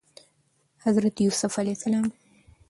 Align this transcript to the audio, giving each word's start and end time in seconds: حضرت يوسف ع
حضرت 0.83 1.21
يوسف 1.21 1.59
ع 1.59 2.01